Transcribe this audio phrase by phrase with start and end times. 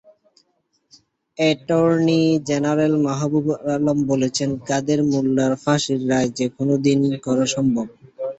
[1.37, 7.87] Attorney general Mahbubey Alam বলেছেন, কাদের মোল্লার ফাঁসির রায় যেকোনো দিনই করা সম্ভব।